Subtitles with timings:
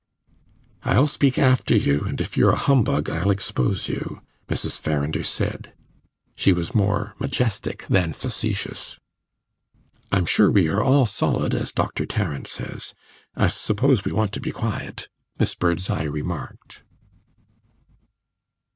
[0.83, 4.79] "I'll speak after you, and if you're a humbug, I'll expose you!" Mrs.
[4.79, 5.73] Farrinder said.
[6.33, 8.97] She was more majestic than facetious.
[10.11, 12.95] "I'm sure we are all solid, as Doctor Tarrant says.
[13.35, 16.81] I suppose we want to be quiet," Miss Birdseye remarked.